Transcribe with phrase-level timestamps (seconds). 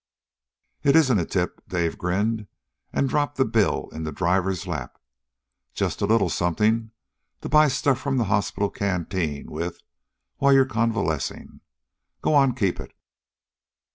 [0.81, 2.47] "It isn't a tip," Dave grinned,
[2.91, 4.99] and dropped the bill in the driver's lap.
[5.75, 6.89] "Just a little something
[7.41, 9.77] to buy stuff from the hospital canteen with
[10.37, 11.61] while you're convalescing.
[12.23, 12.93] Go on; keep it."